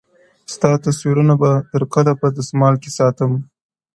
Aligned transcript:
ستا 0.53 0.69
تصويرونه 0.85 1.33
به 1.41 1.51
تر 1.71 1.83
کله 1.93 2.11
په 2.21 2.27
دُسمال 2.37 2.75
کي 2.83 2.89
ساتم” 2.97 3.31